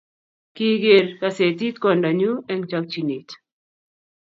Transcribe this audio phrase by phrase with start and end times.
[0.55, 3.29] kigeer kasetit kwanda nyu eng chakchinet